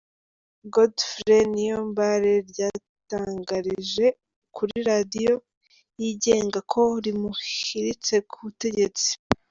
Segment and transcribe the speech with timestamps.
[0.73, 4.05] Godefroid Niyombare ryatangarije
[4.55, 5.33] kuri radiyo
[6.01, 9.09] yigenga ko rimuhiritse ku butegetsi.